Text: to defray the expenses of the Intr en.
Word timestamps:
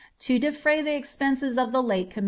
to 0.17 0.39
defray 0.39 0.81
the 0.81 0.95
expenses 0.95 1.59
of 1.59 1.71
the 1.71 1.83
Intr 1.83 2.13
en. 2.17 2.19